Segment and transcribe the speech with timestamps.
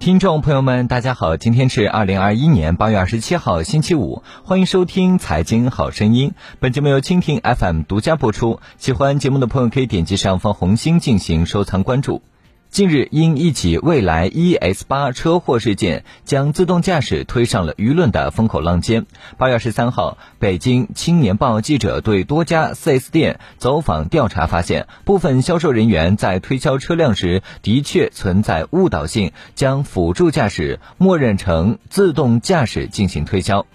[0.00, 6.30] 听众朋友们，大家好，今天是二零二一年八月二十七号，星期五，欢迎收听《财经好声音》。
[6.58, 8.60] 本节目由蜻蜓 FM 独家播出。
[8.78, 12.22] 喜欢节目的朋友可以点击上方红心进行收藏关注。
[12.70, 19.06] 近日，因一起蔚来 ES 八车祸事件，将自动驾驶推上了舆论的风口浪尖。
[19.38, 33.66] 八月十三号，北京青年报记者对多家 4S 店走访调查发现，部分销售人员在推销车辆时的确存在误导性，将辅助驾驶默认成自动驾驶进行推销。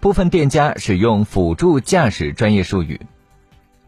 [0.00, 3.02] 部分店家使用辅助驾驶专业术语。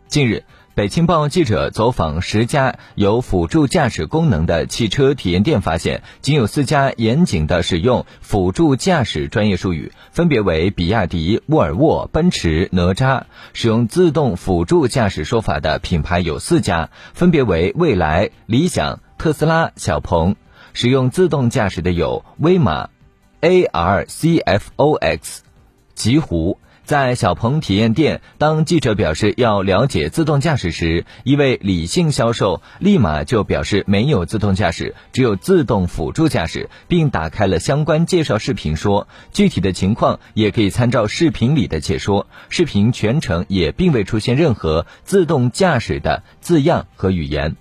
[0.08, 0.44] 近日。
[0.76, 13.22] 北青报记者走访十家有辅助驾驶功能的汽车体验店，发现仅有四家严谨的使用辅助驾驶专业术语，分别为比亚迪、沃尔沃、奔驰、哪吒。
[13.54, 20.36] 使用自动辅助驾驶说法的品牌有四家，分别为蔚来、理想、特斯拉、小鹏。
[20.74, 22.90] 使用自动驾驶的有威马、
[23.40, 25.18] ARCFOX、
[25.94, 26.58] 极狐。
[26.86, 42.28] 在小鹏体验店，当记者表示要了解自动驾驶时，一位理性销售立马就表示没有自动驾驶，只有自动辅助驾驶，并打开了相关介绍视频，说具体的情况也可以参照视频里的解说。
[42.50, 47.56] 视频全程也并未出现任何自动驾驶的字样和语言。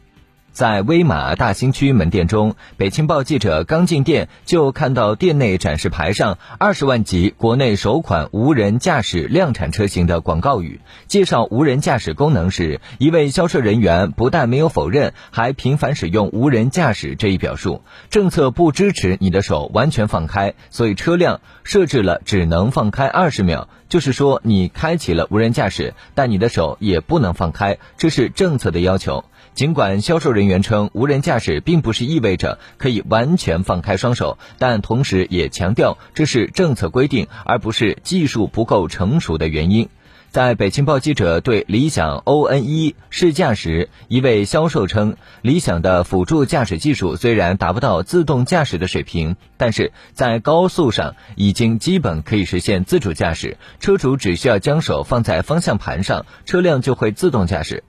[0.56, 10.80] 在威马大兴区门店中，北青报记者刚进店就看到店内展示牌上“二十万级国内首款无人驾驶量产车型”的广告语。
[11.08, 17.82] 介绍无人驾驶功能时，一位销售人员不但没有否认，还频繁使用“无人驾驶”这一表述。
[18.10, 29.26] 政策不支持你的手完全放开，所以车辆设置了只能放开二十秒，就是说你开启了无人驾驶，但你的手也不能放开，这是政策的要求。
[29.56, 39.88] 尽管销售人员称无人驾驶并不是意味着可以完全放开双手，但同时也强调这是政策规定，而不是技术不够成熟的原因。
[40.30, 57.86] 在北京报记者对理想 ON 一试驾时，一位销售称，理想的辅助驾驶技术虽然达不到自动驾驶的水平，但是在高速上已经基本可以实现自主驾驶，车主只需要将手放在方向盘上，车辆就会自动驾驶。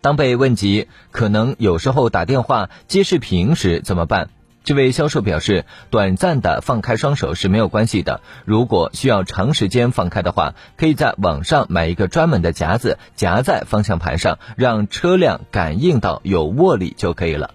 [0.00, 4.30] 当被问及可能有时候打电话接视频时怎么办，
[4.64, 8.20] 这位销售表示，短暂的放开双手是没有关系的。
[8.44, 17.50] 如果需要长时间放开的话，可以在网上买一个专门的夹子，夹在方向盘上，让车辆感应到有握力就可以了。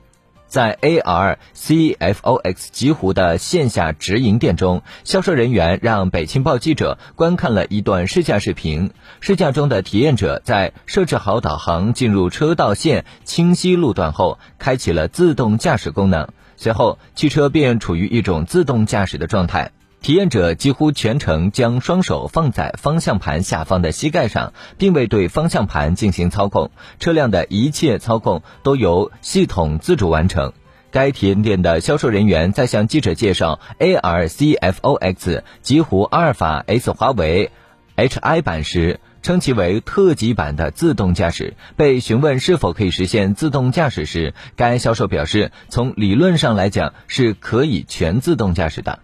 [0.54, 8.92] 在 ARCFOX 极狐的线下直营店中，销售人员让北青报记者观看了一段试驾视频。
[9.20, 19.72] 试驾中的体验者在设置好导航、进入车道线清晰路段后，开启了自动驾驶功能，随后汽车便处于一种自动驾驶的状态。
[20.04, 30.52] 体验者几乎全程将双手放在方向盘下方的膝盖上，并未对方向盘进行操控，车辆的一切操控都由系统自主完成。
[30.92, 37.50] 该体验店的销售人员在向记者介绍 ARCFOX 极狐阿尔法 S 华为
[37.96, 41.54] HI 版时，称其为特级版的自动驾驶。
[41.78, 49.00] 被询问是否可以实现自动驾驶时，该销售表示，从理论上来讲是可以全自动驾驶的。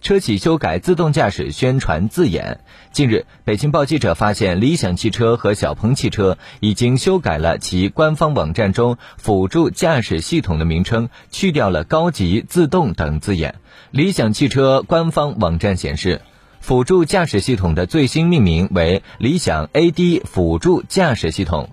[0.00, 2.60] 车企修改自动驾驶宣传字眼。
[2.90, 13.56] 近日，北京报记者发现，理想汽车和小鹏汽车已经修改了其官方网站中辅助驾驶系统的名称，去掉了“高级”“自动”等字眼。
[13.90, 16.22] 理想汽车官方网站显示，
[16.60, 21.70] 辅助驾驶系统的最新命名为“理想 AD 辅助驾驶系统”。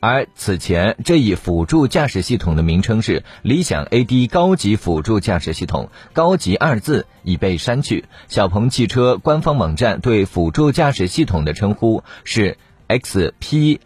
[0.00, 8.04] 而此前这一辅助驾驶系统的名称是理想 AD 高级辅助驾驶系统，高级二字已被删去。
[8.28, 12.58] 小鹏汽车官方网站对辅助驾驶系统的称呼是
[12.88, 13.80] XPILOT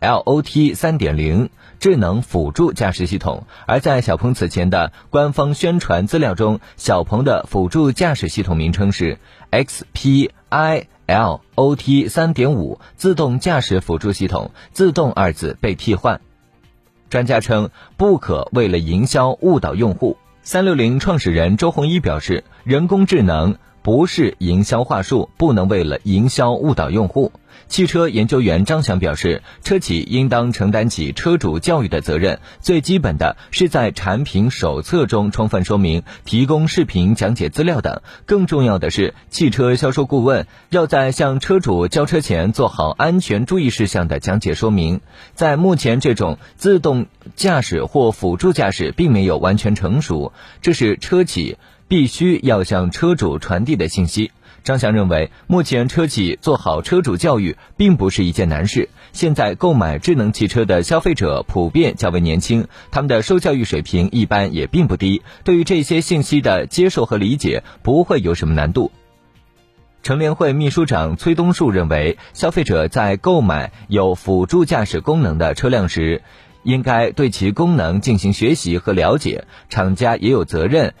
[0.00, 9.18] 3.0智能辅助驾驶系统，而在小鹏此前的官方宣传资料中，小鹏的辅助驾驶系统名称是
[9.50, 10.86] XPI。
[11.10, 16.20] L O T 三点五自动驾驶辅助系统，自动二字被替换。
[17.08, 20.16] 专家称，不可为了营销误导用户。
[20.42, 27.32] 三六零创始人周鸿祎表示，人工智能不是营销话术，不能为了营销误导用户。
[27.66, 38.02] 汽车研究员张翔表示，车企应当承担起车主教育的责任，最基本的是在产品手册中充分说明，提供视频讲解资料等。
[38.26, 45.00] 更重要的是，汽车销售顾问要在向车主交车前做好安全注意事项的讲解说明。
[45.34, 47.06] 在目前这种自动
[47.36, 51.56] 驾驶或辅助驾驶并没有完全成熟，这是车企
[51.90, 54.30] 必须要向车主传递的信息。
[54.62, 58.88] 张翔认为，目前车企做好车主教育并不是一件难事。
[59.12, 68.92] 现在购买智能汽车的消费者普遍较为年轻，他们的受教育水平一般也并不低，对于这些信息的接受和理解不会有什么难度。
[70.04, 76.22] 乘联会秘书长崔东树认为，消费者在购买有辅助驾驶功能的车辆时，
[76.62, 80.94] 应该对其功能进行学习和了解，厂家也有责任。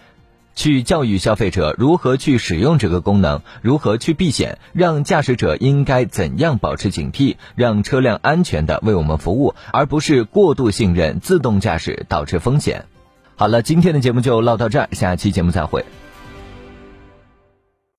[0.54, 12.84] 去教育消费者如何去使用这个功能，如何去避险，让驾驶者应该怎样保持警惕，让车辆安全的为我们服务，而不是过度信任自动驾驶导致风险。
[13.36, 15.84] 好了，今天的节目就唠到这儿，下期节目再会。